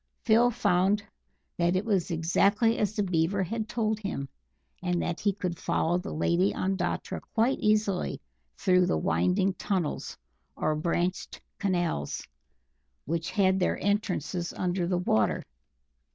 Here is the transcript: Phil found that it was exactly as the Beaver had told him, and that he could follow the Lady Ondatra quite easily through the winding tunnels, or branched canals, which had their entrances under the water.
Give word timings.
Phil 0.25 0.49
found 0.49 1.03
that 1.59 1.75
it 1.75 1.85
was 1.85 2.09
exactly 2.09 2.79
as 2.79 2.95
the 2.95 3.03
Beaver 3.03 3.43
had 3.43 3.69
told 3.69 3.99
him, 3.99 4.27
and 4.81 4.99
that 4.99 5.19
he 5.19 5.31
could 5.31 5.59
follow 5.59 5.99
the 5.99 6.11
Lady 6.11 6.51
Ondatra 6.53 7.21
quite 7.35 7.59
easily 7.59 8.19
through 8.57 8.87
the 8.87 8.97
winding 8.97 9.53
tunnels, 9.53 10.17
or 10.55 10.75
branched 10.75 11.39
canals, 11.59 12.25
which 13.05 13.29
had 13.29 13.59
their 13.59 13.77
entrances 13.77 14.51
under 14.53 14.87
the 14.87 14.97
water. 14.97 15.43